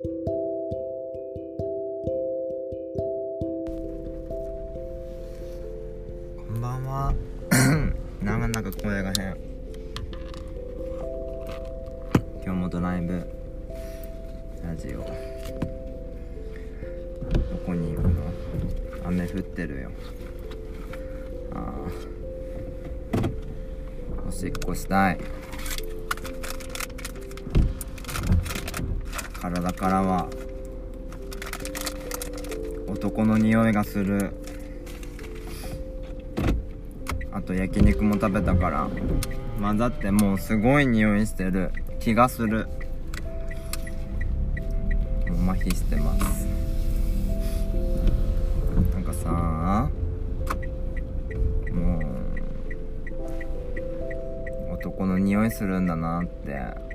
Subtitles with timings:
[0.00, 0.08] こ
[6.52, 7.12] んばんは。
[8.22, 9.36] なかなか声が変
[12.44, 13.28] 今日もドライブ
[14.62, 14.98] ラジオ。
[14.98, 15.04] ど
[17.66, 18.22] こに行くの？
[19.04, 19.90] 雨降ってるよ。
[21.54, 21.74] あ
[23.16, 25.37] あおしっこしたい。
[29.48, 30.28] 体からは
[32.86, 34.32] 男の匂いがする。
[37.32, 38.90] あと焼肉も食べたから
[39.58, 41.72] 混ざってもうすごい匂いしてる。
[41.98, 42.66] 気がする。
[45.28, 46.46] もう麻痺してます。
[48.92, 49.88] なんかさ
[51.72, 52.00] も
[54.70, 56.86] う男の匂いするんだなって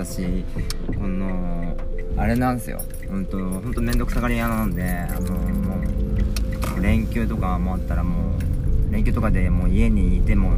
[0.00, 0.44] あの私
[0.98, 1.76] この
[2.16, 2.80] あれなんですよ。
[3.10, 5.76] うんとほんと面倒くさがり屋なんであのも
[6.78, 10.54] う連休とかもあったらもう連休とかでもう家にいても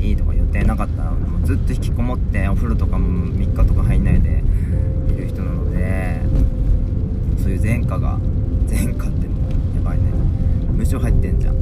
[0.00, 4.42] いいとか予定なかったらもうずっと引きこもってお風呂とかも3日とか入んないで
[5.14, 6.20] いる人なので
[7.40, 8.18] そういう前科が
[8.68, 10.04] 前科ってもうやばいね。
[10.72, 11.54] 無償入ってんじゃん。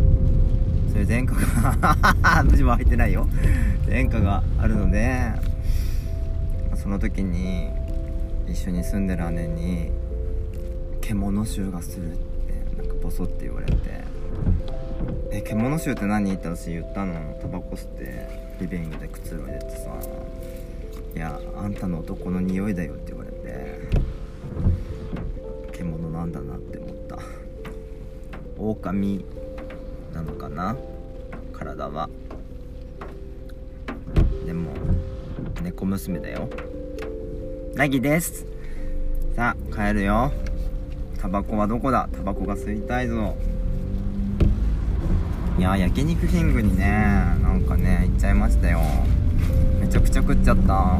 [0.92, 3.28] そういう前科が 無償は入ってないよ。
[3.86, 5.47] 前科があるので
[6.88, 7.68] その時に
[8.50, 9.90] 一緒に住んでる姉に
[11.02, 13.74] 獣臭がするってなんかボソって言われて
[15.30, 17.38] 「え獣臭って何?」って私言ったの。
[17.42, 18.26] タバコ吸って
[18.58, 19.90] リビングでくつろいでてさ
[21.14, 23.80] 「いやあんたの男の匂いだよ」って言われて
[25.72, 27.18] 獣なんだなって思った。
[28.56, 29.26] 狼
[30.14, 30.74] なのかな？
[31.52, 32.08] 体は。
[34.46, 34.70] でも
[35.62, 36.48] 猫娘だよ。
[37.78, 38.44] なぎです。
[39.36, 40.32] さあ帰るよ。
[41.20, 42.08] タバコはどこだ？
[42.12, 43.36] タバコが吸いたいぞ。
[45.56, 46.86] いや焼肉キングにね
[47.40, 48.80] なんかね行っちゃいましたよ。
[49.80, 50.98] めちゃくちゃ食っちゃった。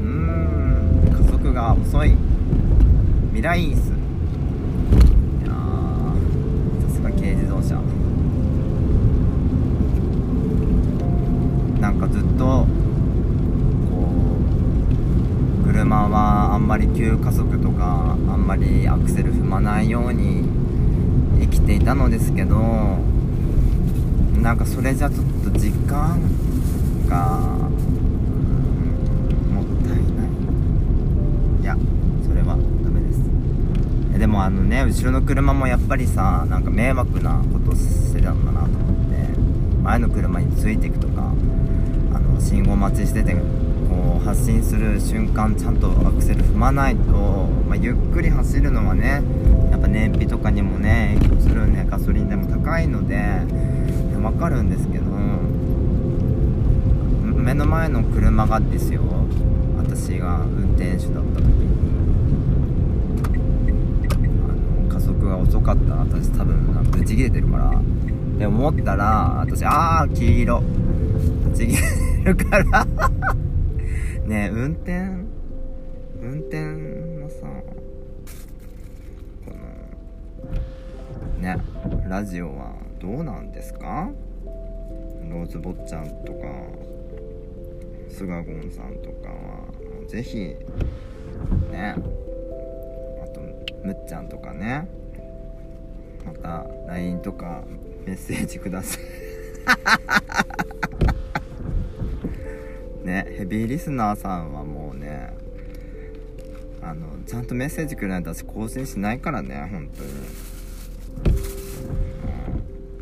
[0.00, 2.14] うん加速が遅い。
[3.30, 3.90] ミライース。
[3.90, 5.50] いや
[6.88, 7.74] さすが軽自動車
[11.78, 12.66] なんかずっとこ
[15.62, 20.44] う車はあんまり急加速とかあんまりアクセル踏まないように
[21.40, 22.56] 生きていたのですけど
[24.42, 26.20] なんかそれじゃちょっと時間
[27.08, 27.38] が
[29.52, 30.28] もったいない。
[31.62, 31.76] いや
[32.26, 34.18] それはダメです。
[34.18, 39.38] でもあのね後ろの車もやっぱりさなんか迷惑なことしてたんだなと思って
[39.82, 41.32] 前の車についていくとか
[42.12, 43.36] あの信号待ちしてて
[44.24, 47.12] 発進する瞬間ちゃんとアクセル踏まないと、
[47.68, 49.22] まあ、ゆっくり走るのはね
[49.70, 51.86] やっぱ燃費とかにもね影響するね。
[51.88, 53.16] ガソリン代も高いので
[54.22, 55.04] わかるんですけど
[57.42, 59.02] 目の前の車がですよ
[59.76, 61.68] 私が運転手だった時に。
[64.42, 64.46] あ
[64.86, 67.82] の加速が遅かったら私多分なんかブチ切れてるから。
[68.38, 70.60] で思ったら私ああ黄色。
[70.60, 71.76] ブチ切
[72.24, 72.86] れるから。
[74.24, 74.92] ねえ運転
[76.20, 76.62] 運転
[77.20, 77.46] のさ
[79.44, 79.56] この
[81.40, 81.56] ね
[82.08, 84.10] ラジオはどうなんですか？
[85.30, 86.48] ローズ坊ちゃんとか
[88.08, 89.68] スガゴンさんとかは
[90.08, 90.38] ぜひ
[91.70, 91.94] ね
[93.22, 93.40] あと
[93.84, 94.88] むっちゃんとかね
[96.24, 97.62] また LINE とか
[98.06, 99.02] メッセージください。
[103.04, 105.36] ねヘビーリスナーさんはもうね
[106.82, 110.54] あのちゃんとメッセージくれないと私更新しないからね本当に。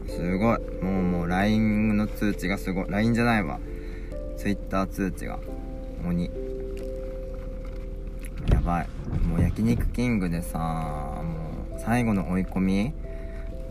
[0.07, 0.59] すごい。
[0.83, 2.85] もうもう LINE の通知がすごい。
[2.89, 3.59] LINE じゃないわ。
[4.37, 5.41] Twitter 通知が。
[6.07, 6.31] 鬼
[8.53, 8.89] やばい。
[9.27, 12.95] もう焼肉キングでさもう最後の追い込み。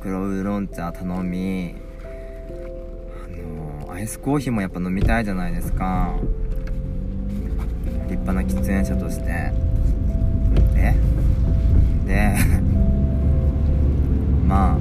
[0.01, 1.75] 黒ウーロン茶頼み。
[3.93, 6.15] アイスコーヒーもやっぱ飲みたいじゃないですか。
[8.09, 9.51] 立派な喫煙者として。
[10.75, 10.95] え
[12.07, 12.35] で
[14.47, 14.77] まあ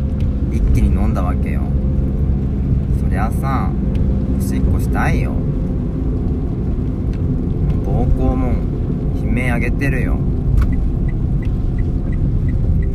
[0.53, 1.63] 一気に飲んだわけよ。
[3.01, 3.69] そりゃさ
[4.39, 5.33] おしっこしたいよ。
[7.85, 8.53] 膀胱も
[9.17, 10.19] 悲鳴上げてるよ。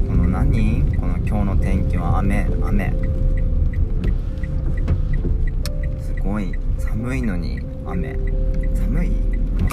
[0.08, 0.82] この何？
[0.98, 3.15] この今日の天気は雨雨。
[6.36, 8.14] すごい寒いのに雨。
[8.74, 9.12] 寒い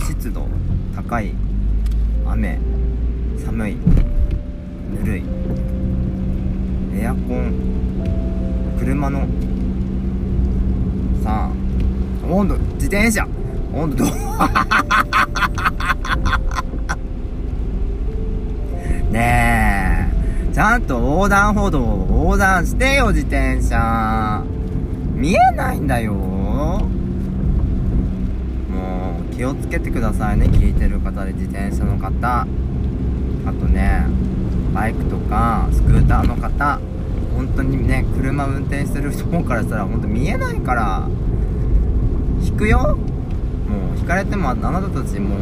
[0.06, 0.46] 湿度
[0.94, 1.34] 高い
[2.24, 2.60] 雨。
[3.44, 3.76] 寒い
[4.94, 5.24] ぬるい。
[6.94, 7.52] エアコン。
[8.78, 9.26] 車の。
[11.24, 11.52] さあ
[12.30, 13.26] 温度自転車。
[13.74, 14.14] 温度どう？
[19.12, 20.08] ね
[20.48, 20.54] え。
[20.54, 24.44] ちゃんと横断歩道を横断してよ自転車。
[25.16, 26.31] 見えないんだよ。
[26.62, 26.88] も
[29.30, 30.46] う気をつけてくださいね。
[30.46, 32.40] 聞いてる方で自転車の方。
[32.40, 32.46] あ
[33.46, 34.06] とね
[34.74, 36.80] バイクとかスクーターの方。
[37.34, 41.08] 本当にね車運転してる人からしたら本当見えないから
[42.42, 42.98] 引くよ。
[43.68, 45.38] もう引かれてもあなたたちもう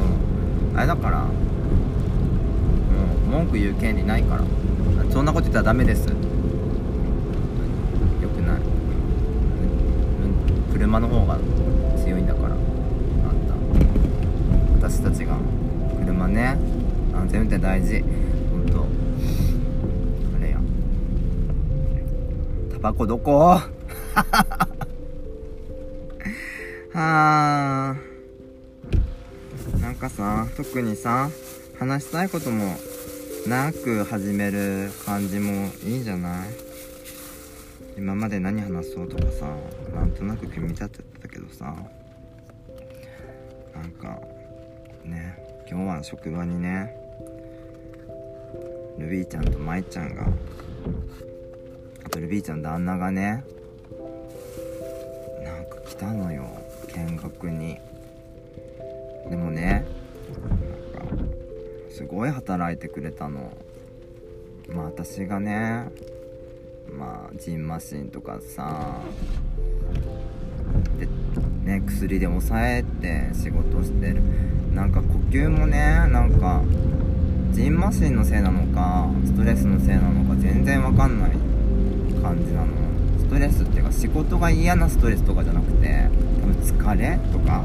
[0.76, 1.18] あれだから。
[1.20, 1.26] も
[3.26, 4.44] う文句言う権利ないから。
[5.10, 6.18] そんなこと言ったらダメですよく
[8.42, 8.60] ない、う
[10.69, 11.36] ん、車の方が
[12.02, 12.54] 強いんだから。
[12.54, 12.58] あん
[14.80, 15.36] た私たちが
[15.98, 16.56] 車ね。
[17.12, 18.00] 安全運転大事。
[18.50, 18.86] 本当
[20.38, 20.58] あれや。
[22.72, 23.60] タバコどこ？
[26.92, 27.94] はあ
[29.80, 31.30] なんかさ特にさ
[31.78, 32.74] 話したいことも
[33.46, 36.69] なく始める感じもいいんじゃない？
[38.00, 39.54] 今まで何話そうとかさ
[39.94, 41.76] なんとなく組み立ててたけどさ
[43.74, 44.18] なんか
[45.04, 45.36] ね
[45.70, 46.96] 今日は職場にね
[48.98, 50.26] ルビーちゃんと舞ちゃんが
[52.02, 53.44] あとルビーちゃん旦那がね
[55.44, 56.48] なんか来たのよ
[56.96, 57.78] 見学に。
[59.28, 59.84] でもね
[60.94, 61.14] なんか
[61.90, 63.52] すごい働いてくれたの。
[64.70, 65.90] まあ私がね
[66.98, 69.00] まあジンマシンとかさ
[70.98, 71.06] で
[71.64, 74.22] ね薬で抑えて仕事してる。
[74.74, 75.78] なんか呼吸もね
[76.10, 76.62] なんか
[77.52, 81.30] ジンマシンのせいなのかストレスのせいなのか全然わかんない
[82.22, 82.68] 感じなの。
[83.18, 86.08] ストレスっていうか仕事が嫌なストレスとかじゃなくて
[86.40, 87.64] 多分疲れとか。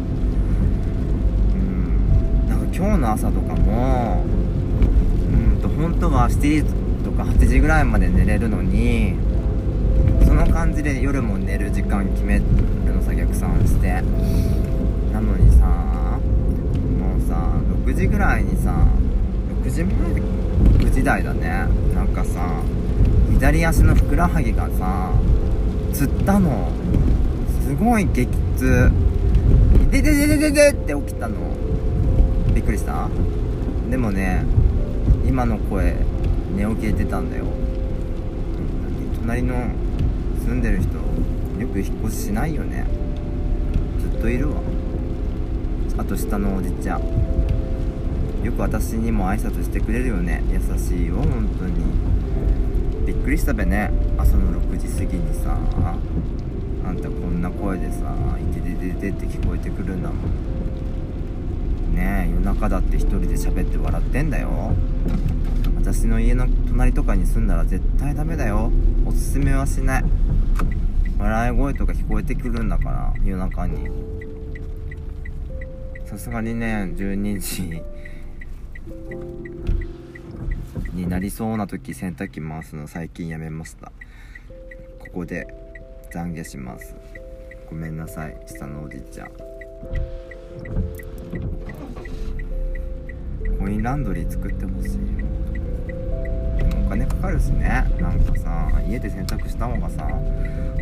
[1.53, 2.49] うん。
[2.49, 6.84] なんか今日の朝とかもうんと本当は7時
[7.15, 9.15] か8時ぐらいまで寝れるのに
[10.25, 12.43] その感じで夜も寝る時間決める
[12.93, 14.03] のさ逆算して。
[15.13, 15.65] なのにさ
[16.99, 17.35] もうさ
[17.85, 18.75] 6時ぐらいにさ
[19.63, 21.67] 6時前9時台だね。
[21.93, 22.61] なんかさ
[23.31, 25.13] 左足のふくらはぎがさ
[25.93, 26.69] つったの。
[27.63, 28.27] すごい激
[28.57, 28.91] 痛。
[29.89, 31.37] ででででででって起きたの。
[32.53, 33.07] びっくりした？
[33.89, 34.43] でもね
[35.25, 35.95] 今の声
[36.55, 37.45] 寝起きで出たんだよ。
[39.21, 39.55] 隣の
[40.45, 40.93] 住んでる人
[41.59, 42.85] よく引っ越ししないよね。
[43.99, 44.61] ずっといるわ。
[45.97, 47.01] あと下のおじちゃん。
[48.43, 50.43] よく私にも挨拶してくれるよね。
[50.51, 51.73] 優しいよ本当に。
[53.05, 53.91] びっくりしたべね。
[54.17, 55.57] 朝の6時過ぎにさ
[56.87, 60.17] あんたこんな声でさ「いてててて」って聞こえてくるんだもん。
[61.95, 64.73] ねえ夜中だって一人で喋って笑ってんだよ。
[65.85, 68.71] 私の家の隣とかに住んだら絶対ダメだよ。
[69.05, 70.03] おすすめはしない。
[71.19, 73.87] 笑い声とか聞こえてくるんだから夜中に。
[76.07, 77.83] さすがにね12時
[80.95, 83.91] になりそうな時洗濯機回すの最近やめました。
[84.97, 85.45] ここで
[86.11, 86.95] 懺悔します。
[87.69, 89.29] ごめんなさい下のおじいちゃん。
[93.59, 94.91] コインランドリー作ってほしい。
[94.91, 94.99] よ
[96.95, 97.85] 金かかるしね。
[97.99, 100.07] なんかさ家で洗濯した方がさ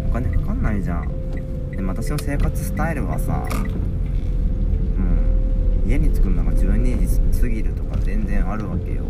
[0.08, 1.72] お金かかんないじゃん。
[1.72, 3.46] でも私の生活スタイルはさも
[5.86, 9.06] う家に着くのが12時過ぎるとか全然あるわけよ。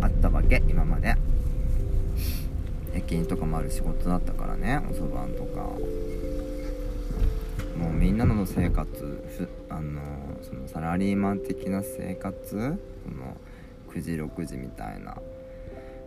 [0.00, 1.14] あったわけ今まで。
[2.92, 5.60] 夜勤とかもある仕事だったからねおそばんとか。
[7.78, 10.00] もうみんなの生活ふあの
[10.42, 12.56] そのサラリーマン的な生活そ
[13.14, 13.36] の
[13.94, 15.16] 9時6時みたいな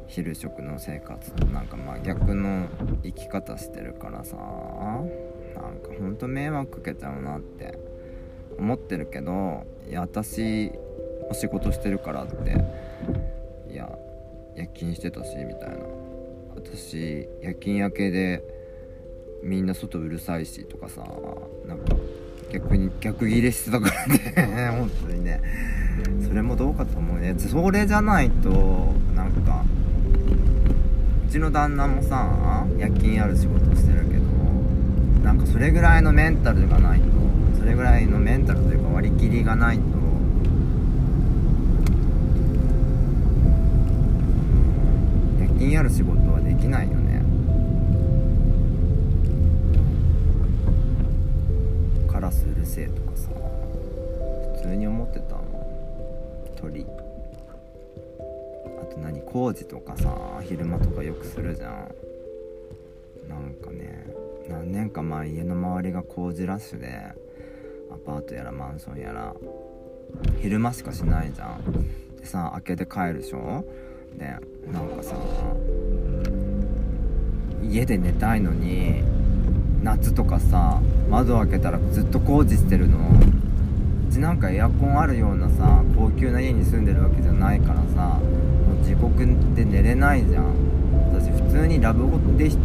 [0.08, 2.68] 昼食の生活となんか真逆の
[3.04, 7.78] 生き方してるからさなんかほんと迷惑かけちゃうなって
[8.58, 10.72] 思ってるけどいや私
[11.30, 12.64] お仕事してるからって
[13.72, 13.90] いや
[14.56, 16.08] 夜勤してたしみたいな。
[16.58, 18.44] 私夜勤明けで
[19.44, 21.02] みんな外うるさいしとかさ
[21.66, 21.96] なんか
[22.52, 24.70] 逆に逆ギレしてたからね。
[24.78, 25.42] 本当にね。
[26.28, 27.36] それもどうかと思うね。
[27.38, 29.66] それじゃないとなんか
[31.28, 34.24] うちの旦那もさ夜勤ある仕事してるけど
[35.24, 37.06] なんかそれぐらいのメンタルがないと
[37.60, 39.84] それぐらいのメンタルというか割り切りがないと
[45.40, 47.07] 夜勤ある仕事はできないよね。
[52.28, 53.30] ラスうるせえとかさ。
[54.58, 55.44] 普通に思ってたの
[56.58, 56.86] 鳥。
[58.82, 61.88] あと何工事とかさ昼間とかよくするじゃん。
[63.30, 64.08] なんかね
[64.50, 66.90] 何年か前家の周りが工事ラッシュで
[67.94, 69.34] アパートやらマンションやら
[70.42, 72.18] 昼間しかしないじゃん。
[72.18, 73.64] でさ開けて帰るでしょ？
[74.18, 74.26] で
[74.70, 75.16] なんかさ
[77.64, 79.02] 家で寝たいのに
[79.82, 82.98] 夏とかさ窓開けたらずっと工事してるの。
[82.98, 90.46] うちなんかエアコンあるようなさ高級な家に住んでるわけじゃないからさもう地獄で寝れないじゃん。
[91.14, 92.58] 私普通にラブホでサ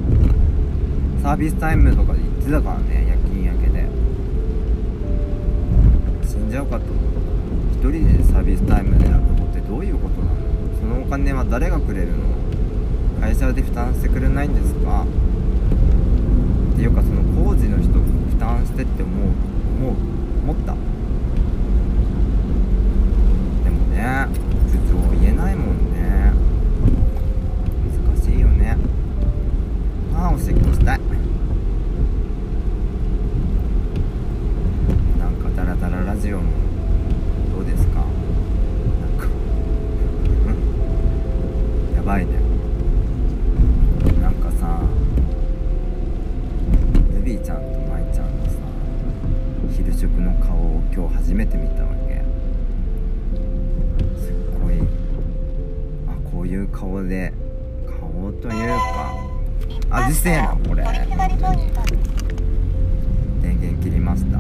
[1.33, 3.87] ービスタイムとかで行ってたからね夜勤明けで。
[6.27, 6.97] 死んじゃうかと思っ
[7.83, 7.89] た。
[7.89, 10.37] 一人でサービスタイムでラブホってどういうことなの？
[10.81, 12.17] そのお金は誰がくれるの？
[13.21, 15.05] 会社で負担してくれないんですか？
[16.73, 17.91] っていうかその工事の人
[18.43, 19.29] 負担してって思う
[19.79, 19.95] 思う
[20.43, 20.75] 思った。
[23.63, 24.27] でもね
[24.67, 26.33] 事情言えないもんね。
[28.05, 28.77] 難しいよね。
[30.17, 30.39] ああお
[56.53, 57.33] いう顔で
[57.87, 59.15] 顔というか
[59.91, 60.85] 味せえなこれ。
[63.41, 64.39] 電源切りました。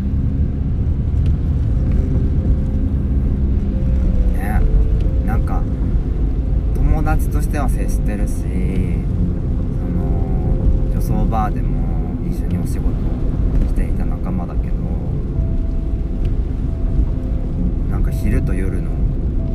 [4.38, 4.60] ね
[5.26, 5.62] なんか
[6.74, 8.44] 友達としては接してるしその
[10.92, 12.90] 女装バーでも一緒にお仕事
[13.68, 14.74] していた仲間だけど
[17.90, 18.90] なんか昼と夜の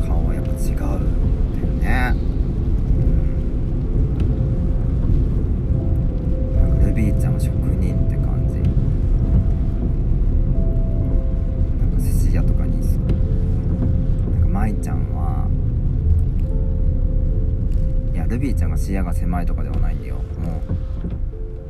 [0.05, 2.36] 顔はやっぱ違うんだよねうん
[18.57, 20.15] ちゃんが視野が狭いとかではないんだよ。
[20.15, 20.61] も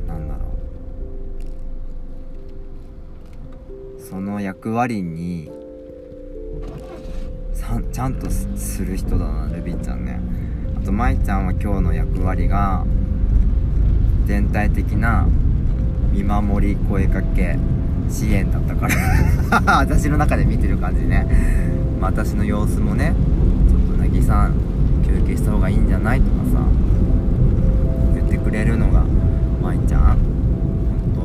[0.06, 0.40] うなんだろ
[3.98, 4.00] う。
[4.00, 5.50] その役割に
[7.52, 10.18] さちゃんとする人だなルビーちゃんね。
[10.80, 12.84] あと舞ちゃんは今日の役割が
[14.24, 15.26] 全体的な
[16.12, 17.58] 見守り声かけ
[18.08, 18.96] 支援だったから。
[19.78, 21.26] 私の中で見てる感じね、
[22.00, 23.14] 私の様子もね
[23.68, 24.67] ちょっとなぎさん
[25.08, 26.60] 休憩した方がいいんじゃないとかさ
[28.14, 29.04] 言ってくれるのが
[29.62, 31.24] 舞ちゃんほんとう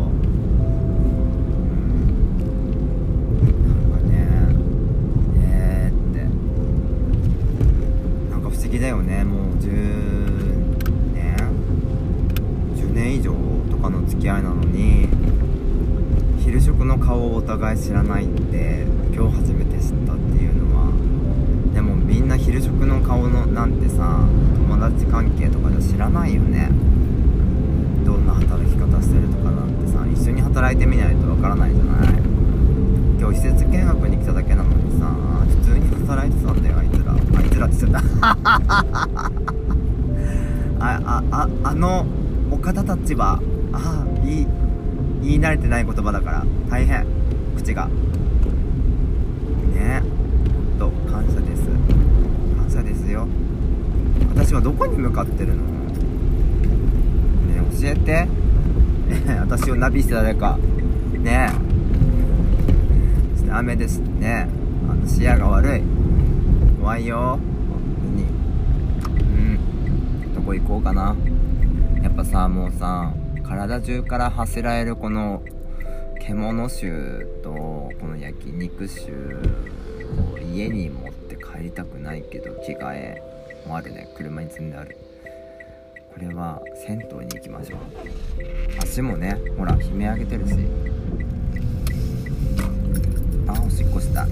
[3.46, 3.68] ん。
[3.68, 4.12] なんかね
[5.38, 6.20] えー、って。
[8.32, 9.24] なんか不思議だよね。
[9.24, 9.68] もう10
[11.14, 11.38] 年
[12.76, 13.34] ？10年以上
[13.70, 15.08] とかの付き合いなのに
[16.40, 20.43] 昼食の顔をお互い知らないって今日初めて知ったっていう。
[22.44, 26.70] 昼食の顔のなんてさ友達関係とかじゃ知らないよね。
[28.06, 32.10] どんな働き方してるとかなんてさ一緒に働いてみないとわからないじゃない。
[33.18, 35.06] 今日施設見学に来ただけなのにさ
[35.48, 37.14] 普通に働いてたんだよあいつら。
[37.14, 38.04] あいつらって言っちゃった。
[40.86, 42.06] ああああの
[42.52, 43.40] お方たちは
[43.72, 44.48] ああいい
[45.22, 47.06] 言い慣れてない言葉だから大変。
[47.56, 47.88] 口が。
[49.74, 50.04] ね。
[50.78, 51.70] ほんと感謝です。
[52.74, 53.28] 感謝ですよ。
[54.34, 55.62] 私はどこに向かってるの？
[55.62, 55.64] ね
[57.80, 58.28] 教えて。
[59.40, 60.58] 私をナビして誰か。
[61.20, 63.38] ねえ。
[63.38, 64.00] ちょっと雨です。
[64.00, 64.50] ね
[64.90, 65.84] あの視野が悪い。
[66.82, 67.38] 怖いよ。
[67.40, 68.24] 本当に。
[69.20, 69.22] う
[70.32, 70.34] ん。
[70.34, 71.16] どこ行こうかな。
[72.02, 73.14] やっぱさもうさ
[73.48, 75.44] 体中から発せられるこの
[76.20, 79.12] 獣臭とこの焼肉臭
[80.34, 83.22] を家に持って帰りたくないけど着替え
[83.68, 84.98] もあるね車に積んである。
[86.14, 87.80] これは銭湯に行きましょう。
[88.82, 90.54] 足もねほら悲鳴上げてるし。
[93.48, 94.28] あおしっこした。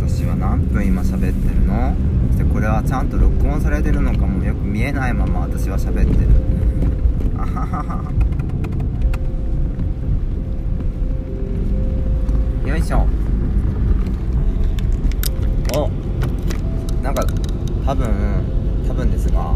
[0.00, 1.94] 私は何分今喋ってるの？
[2.32, 6.28] そしてこれはちゃんと録音されてるのかもよく見えないまま私は喋ってる。
[7.38, 8.12] あははは。
[12.66, 13.06] よいしょ
[15.74, 15.88] お
[17.06, 17.24] なんか
[17.86, 18.44] 多分
[18.88, 19.54] 多分ですが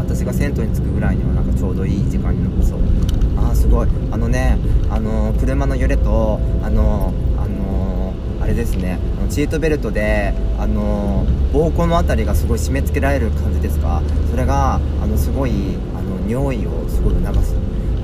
[0.00, 2.80] 私が銭湯に着くぐらいにはなんかちょうどいい時間になりそう。
[3.36, 3.88] あーすごい。
[4.10, 4.58] あのね
[4.90, 8.98] あのー車の揺れとあのーあのーあれですね。
[9.20, 14.02] あのシートベルトであの膀胱のあたりがすごい締め付けられる感じですか？
[14.32, 15.52] それがあのすごい
[15.94, 17.54] あの尿意をすごい促す。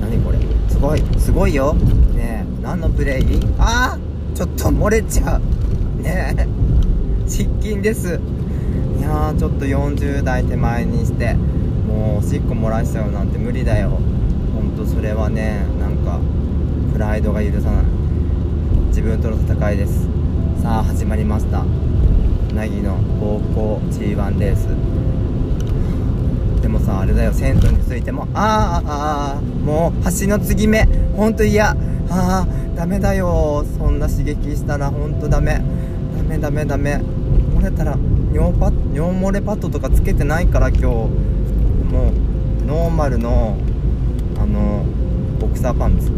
[0.00, 0.38] 何これ？
[0.68, 1.74] すごいすごいよ。
[2.14, 3.40] ねえ何のプレイ？
[3.58, 5.40] あーちょっと漏れちゃう。
[6.00, 6.46] ねえ。
[7.32, 8.20] 失禁です。
[8.98, 13.98] いやーちょっと40代手前にしてもうおしっこ漏らしちゃうなんて無理だよ。
[14.54, 16.20] ほんとそれはねなんか
[16.92, 17.84] プライドが許さない。
[18.88, 20.06] 自分との戦いです。
[20.62, 21.64] さあ始まりました。
[22.54, 24.68] なぎの高校 G1 レース。
[26.60, 27.32] でもさあれだよ。
[27.32, 30.86] 銭湯についてもあーあーあもう橋の継ぎ目。
[31.16, 31.70] ほんと嫌。
[31.70, 31.76] あ
[32.10, 32.46] あ
[32.76, 33.64] ダメだよ。
[33.78, 35.62] そんな刺激したらほんとダメ。
[36.14, 37.00] ダメダメダメ。
[37.62, 37.96] 漏れたら
[38.32, 40.84] 尿パ尿漏れパッドとかつけてないから今日。
[40.84, 42.12] もう
[42.66, 43.56] ノーマルの
[44.36, 44.84] あの
[45.38, 46.10] ボクサーパンツ。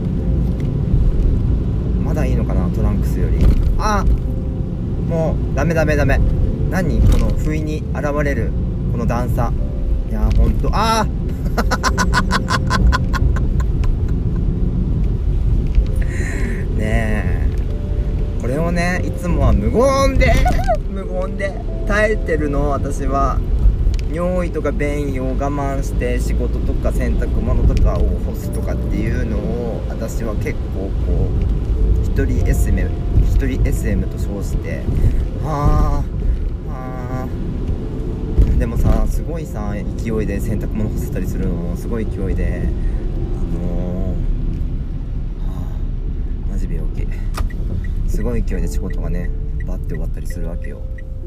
[2.02, 3.44] まだいいのかなトランクスより。
[3.78, 4.06] あ
[5.06, 6.18] もうダメダメダメ。
[6.70, 7.02] 何？
[7.02, 8.50] この不意に現れる
[8.92, 9.52] この段差。
[10.08, 10.70] いやーほんと。
[10.72, 11.10] あー！
[16.78, 17.48] ねえ。
[18.40, 20.32] これをねいつもは無言で
[20.94, 21.52] 無言で
[21.88, 23.40] 耐えてるの私は
[24.12, 28.50] 尿意とか便意を我慢して仕事とか洗濯物とかを干す。
[28.52, 31.28] とかっていうのを私は結構こ
[32.00, 32.88] う一人 SM
[33.24, 34.82] 一人 SM と称して。
[35.42, 36.04] は
[36.68, 37.26] あ。
[37.26, 38.58] ーあ。
[38.58, 42.62] でもさすごいさ勢いで洗濯物干せたりするのすごい勢いで。
[42.62, 44.18] あのー、
[45.40, 45.76] は
[46.46, 46.50] あ。
[46.52, 47.08] マジ病気。
[48.08, 49.43] すごい勢いで仕事がね。
[49.85, 50.81] バッて終わったりするわけよ。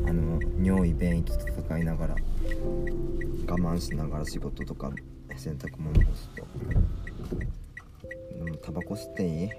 [0.07, 4.91] あの尿意便意と戦いながら我慢しながら仕事とか
[5.35, 6.47] 洗濯物干すと。
[8.43, 9.49] でもタバコ吸っていい？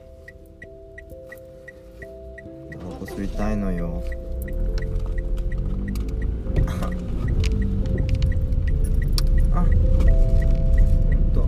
[2.73, 4.03] タバコ吸いたいのよ。
[9.55, 9.67] あほん
[11.33, 11.47] と。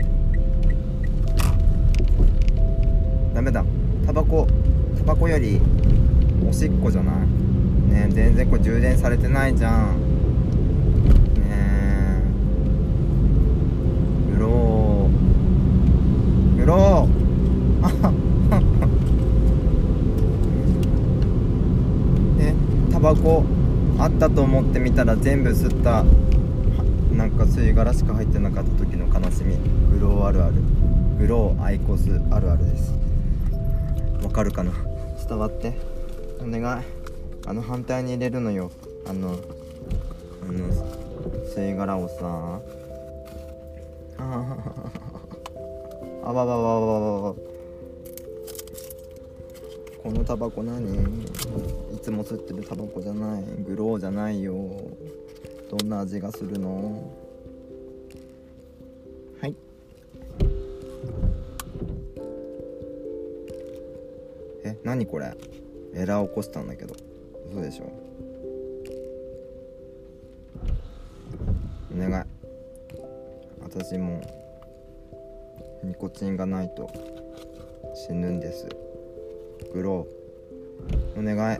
[3.35, 3.65] ダメだ。
[4.07, 4.47] タバコ
[4.99, 5.61] タバコより
[6.51, 7.15] おしっこじゃない。
[7.93, 10.01] ね全然これ充電されてないじゃん。
[11.37, 12.21] ねえ。
[14.35, 17.09] グローグロー
[17.83, 18.13] あ
[22.41, 22.53] え
[22.91, 23.45] タバコ
[23.99, 26.05] あったと思ってみたら全部吸った。
[27.17, 29.57] なんか吸い殻しか入ってなかった時の悲しみ。
[29.93, 30.55] グローあるある。
[31.21, 32.93] グローアイコスあるあるです。
[34.25, 34.73] わかるかな？
[35.29, 35.89] 伝わって。
[36.42, 36.85] お願い。
[37.46, 38.70] あの反対に入れるのよ。
[39.07, 40.68] あのあの
[41.55, 42.61] 吸い殻をさ
[44.18, 47.35] あーあわわわわわわ。
[50.03, 50.94] このタバコ何？
[51.94, 53.44] いつも吸ってるタバコじゃない。
[53.64, 54.55] グローじゃないよ。
[55.70, 57.12] どんな味がするの？
[59.40, 59.55] はい。
[64.64, 65.37] え何これ？
[65.94, 66.94] エラー起こしたんだけど。
[67.50, 67.92] 嘘でしょ。
[71.94, 72.24] お願い。
[73.62, 74.20] 私も
[75.83, 76.90] ニコチンがないと
[77.94, 78.68] 死ぬんです。
[79.72, 81.20] グロー。
[81.20, 81.59] お願い。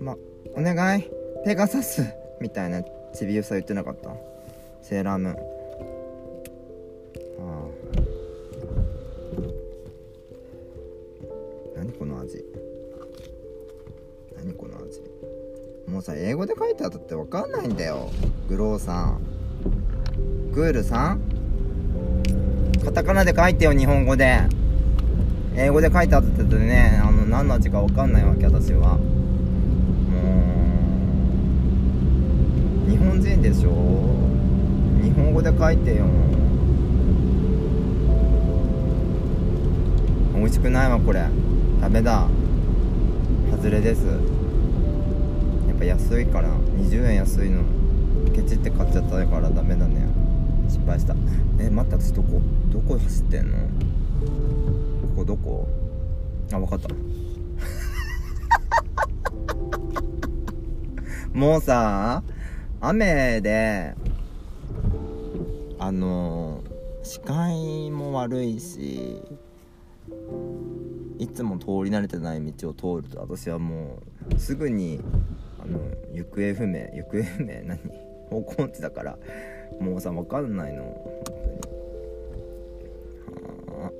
[0.00, 0.16] ま
[0.54, 1.04] お願い。
[1.44, 2.04] ペガサス。
[2.40, 2.82] みたいな
[3.14, 4.10] ちびうさ言ってなかった。
[4.82, 5.49] セーラームーン。
[16.00, 18.10] もさ英語で書いてあったって分かんないんだよ。
[18.48, 19.20] グローさん。
[20.52, 21.20] グールさん？
[22.82, 24.40] カタカナで書いてよ日本語で。
[25.56, 28.96] 英語で書いてあったってねあの何の味か分かんないわけ私は。
[28.96, 29.02] も
[32.86, 33.70] う日本人でしょ？
[35.02, 36.06] 日本語で書いてよ。
[40.34, 41.26] 美味しくないわこれ。
[41.82, 42.26] ダメだ。
[43.50, 44.39] 外れです。
[45.80, 47.62] ぱ安いから20円安いの
[48.34, 50.06] ケチって買っちゃったからダメだね。
[50.68, 51.14] 失敗した。
[51.58, 52.38] え待って私どこ？
[52.70, 53.56] どこ走ってんの？
[53.56, 53.64] こ
[55.16, 55.66] こどこ？
[56.52, 56.90] あ分かった。
[61.32, 62.22] もうさ
[62.82, 63.94] 雨で
[65.78, 66.60] あの
[67.02, 69.22] 視界も悪いし
[71.18, 74.00] いつも通り慣れてない道を通ると私はも
[74.34, 75.00] うすぐに
[75.70, 75.78] あの
[76.12, 76.80] 行方不明。
[76.94, 77.62] 行方不明？
[77.68, 77.78] 何？
[78.28, 79.16] 方向音痴だから。
[79.80, 80.82] もうさ分かんないの。
[80.82, 80.88] は
[83.86, 83.90] あ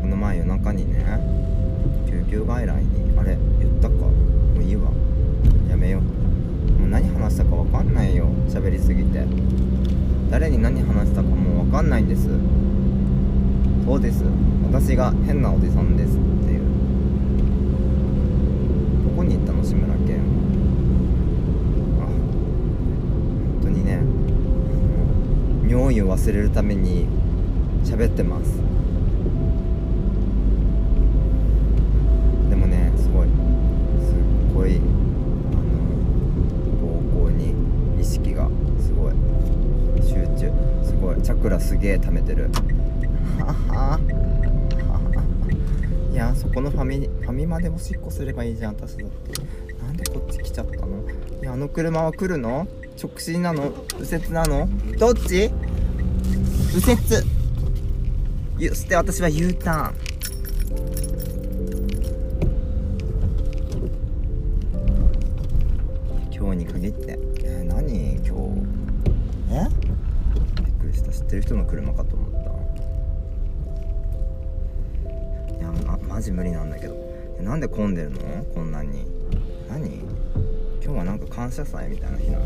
[0.00, 1.04] この前夜中にね
[2.08, 3.94] 救急外来にあれ言ったか？
[3.96, 4.12] も
[4.58, 4.92] ういいわ。
[5.68, 6.02] やめよう。
[6.80, 8.26] もう何話したか分かんないよ。
[8.48, 9.24] 喋りすぎて。
[10.30, 12.28] 誰に何話したかもう分かんないんです。
[13.84, 14.22] そうです。
[14.72, 16.60] 私が変なおじさんですっていう。
[19.04, 20.20] どこに行ったの志村けん。
[22.00, 24.00] あ本当にね。
[25.68, 27.08] 尿意を忘れるために
[27.84, 28.58] 喋ってます。
[32.48, 33.28] でもねすごい。
[33.28, 33.34] すっ
[34.54, 34.80] ごいあ
[36.80, 37.54] の膀胱に
[38.00, 38.48] 意識が
[38.80, 39.14] すごい。
[40.00, 40.52] 集中。
[40.84, 41.20] すごい。
[41.22, 42.50] チャクラすげえ溜めてる。
[43.40, 43.98] はは。
[46.10, 49.42] いやそこのファミファミマでおしっこすればいいじゃん私だって。
[49.82, 51.02] なんでこっち来ちゃったの？
[51.40, 52.66] いやあの車は来るの？
[53.00, 53.72] 直進なの？
[53.98, 54.68] 右折なの？
[54.98, 55.50] どっち？
[56.74, 56.98] 右折。
[58.68, 59.94] そして私は U ターン。
[66.34, 67.18] 今日に限って。
[67.44, 68.16] えー、何？
[68.16, 68.32] 今日。
[69.52, 69.68] え？
[70.62, 71.12] びっくりした。
[71.12, 72.16] 知ってる人の車かと
[76.20, 76.94] マジ無理なんだけど。
[77.40, 78.18] なんで混んでるの？
[78.54, 79.06] こんなに。
[79.70, 80.00] 何？
[80.84, 82.44] 今日はなんか感謝祭みたいな日なの？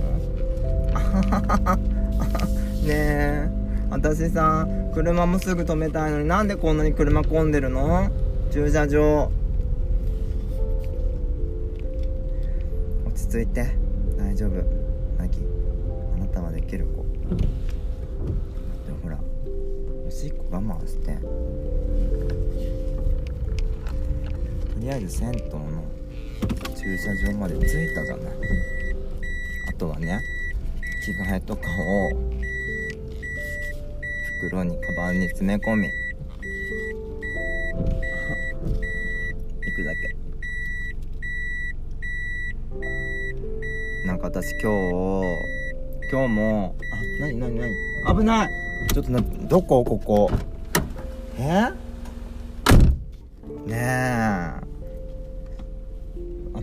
[0.95, 1.41] あはは
[1.73, 3.49] はねえ。
[3.91, 8.09] 私さ車もすぐ止めたいのになんでこんなに車混んでるの？
[8.53, 9.33] 駐車場。
[13.05, 13.77] 落ち着いて。
[14.17, 14.51] 大丈夫。
[15.19, 15.41] マギ
[16.15, 17.03] あなたはできる子。
[17.03, 19.19] でもほら
[20.07, 21.19] おしっこ我慢して。
[24.75, 25.85] とりあえず銭湯の
[26.77, 28.35] 駐車場まで着いたじゃない。
[29.69, 30.21] あとはね
[31.05, 32.11] 着替えとかを
[34.41, 35.95] 袋にカバンに詰め込み行
[39.77, 40.17] くだけ。
[44.07, 44.67] なんか私今日
[46.11, 47.75] 今日もあなになになに？
[48.07, 48.49] 危ない。
[48.93, 49.83] ちょっとなどこ？
[49.85, 50.31] ここ。
[51.39, 51.43] え？
[51.43, 51.73] ね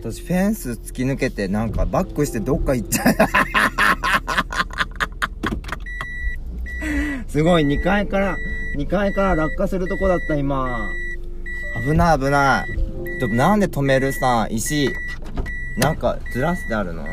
[0.02, 3.14] 私フェンス突き抜けてなんかバックしてどっか行っちゃう。
[7.30, 8.36] すごい2階から
[8.76, 10.90] 2階から落下するとこだった今。
[11.86, 12.72] 危ない危ない。
[13.20, 14.92] ちょっとなんで止めるさ石。
[15.76, 17.04] なんかずらしてあるの？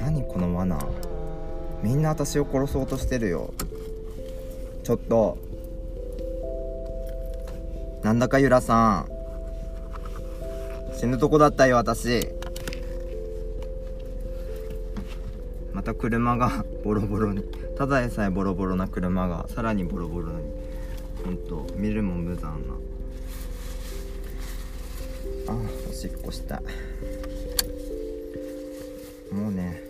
[0.00, 0.78] 何この罠。
[1.82, 3.52] みんな私を殺そうとしてるよ。
[4.84, 5.44] ちょっと。
[8.06, 9.08] なんだかゆらさん。
[10.96, 12.28] 死ぬとこだったよ私。
[15.72, 17.42] また車が ボロボロに。
[17.76, 20.44] ただでさえボロボロな車がさらにボロボロに。
[21.24, 22.74] ほんと見るも無残な。
[25.52, 25.58] あ
[25.90, 26.62] おしっこした。
[29.32, 29.82] もうね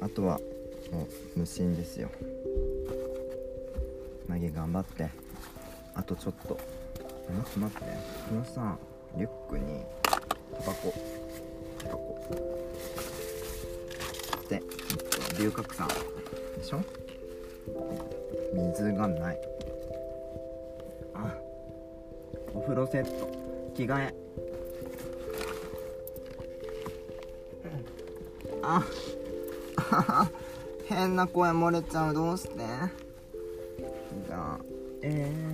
[0.00, 0.40] あとは
[0.90, 1.06] も
[1.36, 2.10] う無心ですよ。
[4.26, 5.08] マギ頑張って。
[5.94, 6.71] あとちょっと。
[7.28, 7.84] 待って待って
[8.28, 8.76] このさ
[9.16, 9.84] リュックに
[10.52, 10.94] タバコ。
[11.78, 12.18] タバコ。
[14.48, 14.62] で、
[15.38, 15.88] 龍角散。
[16.58, 16.82] でしょ？
[18.54, 19.38] 水がない。
[21.14, 21.34] あ
[22.54, 23.28] お風呂セット。
[23.74, 24.14] 着替え。
[28.62, 28.82] あ
[29.90, 30.30] あ
[30.86, 32.14] 変な声漏れちゃう。
[32.14, 32.56] どうして？
[34.26, 34.58] じゃあ
[35.02, 35.51] えー、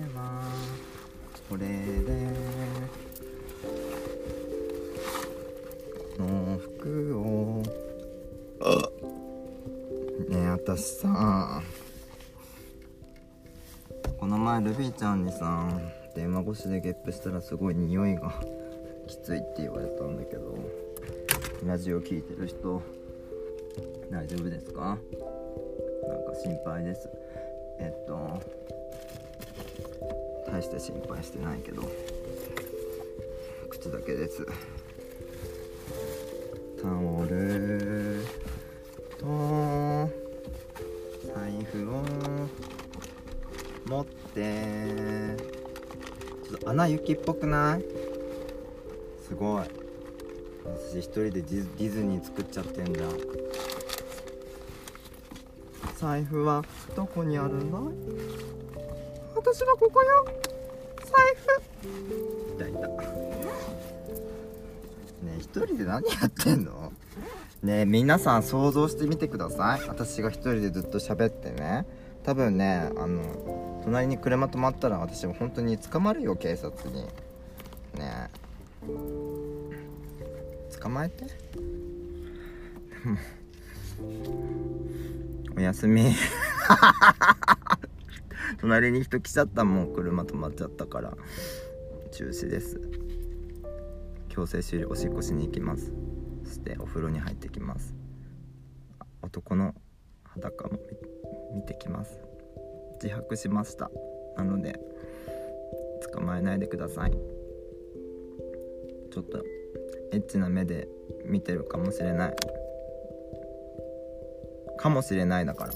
[14.59, 15.69] ルビーちゃんにさ
[16.15, 18.33] 電話越しでゲップしたらすごい匂いが
[19.07, 20.57] きついって言われたんだけど
[21.65, 22.81] ラジオ聞いてる人
[24.11, 24.81] 大丈夫ですか？
[24.81, 25.07] なんか
[26.43, 27.09] 心配です。
[27.79, 28.41] えっと
[30.51, 31.83] 大して心配してないけど
[33.69, 34.45] 口だけです。
[36.81, 38.25] タオル
[39.17, 39.25] と
[41.33, 42.03] 財布を
[43.85, 44.18] 持って
[46.47, 47.83] ちょっと穴雪っぽくない？
[49.27, 49.63] すごい。
[50.65, 53.11] 私一人でディズニー作っちゃってんじゃん
[55.97, 56.63] 財布は
[56.95, 57.79] どこにあるんだ
[59.35, 60.25] 私はここよ。
[61.03, 61.85] 財布。
[62.55, 62.71] いたい。
[62.73, 62.95] たね
[65.37, 66.93] え一人で何やってんの？
[67.63, 69.81] ねえ皆さん想像してみてください。
[69.87, 71.85] 私が一人でずっと喋ってね。
[72.23, 77.01] 多分ねあの隣に車止まったら私は本当に捕まるよ警察に。
[77.01, 77.09] ね
[77.97, 78.29] え。
[80.79, 81.25] 捕まえて。
[85.57, 86.13] おやすみ。
[88.61, 91.17] 隣に人来ちゃったもん車止まっちゃったから。
[92.11, 92.79] 中止です。
[94.27, 95.91] 強制終了おしっこしに行きます。
[96.43, 97.95] そしてお風呂に入ってきます。
[99.23, 99.73] 男の
[100.25, 100.77] 裸も
[101.55, 102.28] 見てきます。
[103.01, 103.91] 自白しました。
[104.35, 104.79] なので
[106.13, 107.11] 捕まえないでください。
[107.11, 109.43] ちょっと
[110.11, 110.87] エッチな目で
[111.25, 112.35] 見てるかもしれない。
[114.77, 115.73] かもしれないだから。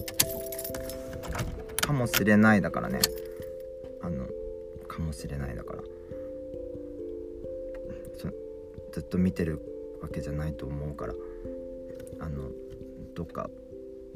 [1.81, 2.99] かもしれないだからね。
[4.01, 4.27] あの
[4.87, 5.83] かもしれないだから。
[8.91, 9.59] ずっと見てる
[10.01, 11.13] わけじゃないと思うから。
[12.19, 12.49] あの
[13.15, 13.49] どっか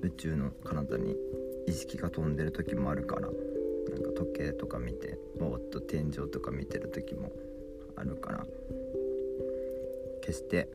[0.02, 1.16] 宇宙の彼方に
[1.68, 3.32] 意識が飛んでる時もあるからなん
[4.04, 7.32] か時計とか見てぼーっと天井とか見てる時も
[7.96, 8.46] あるから
[10.22, 10.68] 決して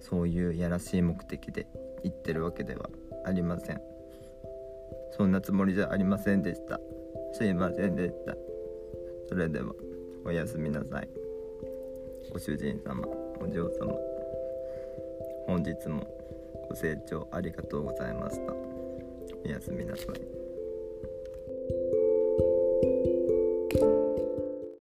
[0.00, 1.66] そういうやらしい目的で
[2.02, 2.88] 言ってるわけでは
[3.24, 3.80] ありません。
[5.16, 6.78] そんなつもりじゃありませんでした。
[7.32, 8.36] すいませんでした。
[9.28, 9.72] それでは
[10.24, 11.08] おやすみなさい。
[12.32, 13.06] ご主人様
[13.40, 13.92] お嬢様
[15.46, 16.06] 本日も
[16.68, 18.52] ご清聴ありがとうございました。
[19.44, 20.37] おやすみなさい。